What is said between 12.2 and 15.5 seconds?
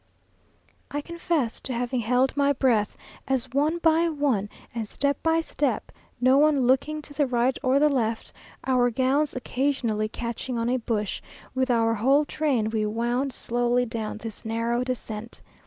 train we wound slowly down this narrow descent.